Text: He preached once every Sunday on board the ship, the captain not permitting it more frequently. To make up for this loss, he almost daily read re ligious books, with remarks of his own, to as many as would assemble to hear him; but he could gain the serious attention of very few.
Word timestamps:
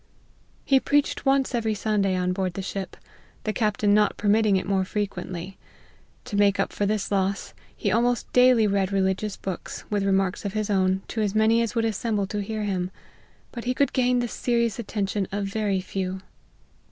He 0.65 0.79
preached 0.79 1.27
once 1.27 1.53
every 1.53 1.75
Sunday 1.75 2.15
on 2.15 2.33
board 2.33 2.55
the 2.55 2.63
ship, 2.63 2.97
the 3.43 3.53
captain 3.53 3.93
not 3.93 4.17
permitting 4.17 4.55
it 4.57 4.65
more 4.65 4.83
frequently. 4.83 5.59
To 6.25 6.35
make 6.35 6.59
up 6.59 6.73
for 6.73 6.87
this 6.87 7.11
loss, 7.11 7.53
he 7.77 7.91
almost 7.91 8.33
daily 8.33 8.65
read 8.65 8.91
re 8.91 9.01
ligious 9.01 9.37
books, 9.37 9.85
with 9.91 10.01
remarks 10.03 10.43
of 10.43 10.53
his 10.53 10.71
own, 10.71 11.03
to 11.09 11.21
as 11.21 11.35
many 11.35 11.61
as 11.61 11.75
would 11.75 11.85
assemble 11.85 12.25
to 12.25 12.41
hear 12.41 12.63
him; 12.63 12.89
but 13.51 13.65
he 13.65 13.75
could 13.75 13.93
gain 13.93 14.17
the 14.17 14.27
serious 14.27 14.79
attention 14.79 15.27
of 15.31 15.45
very 15.45 15.81
few. 15.81 16.21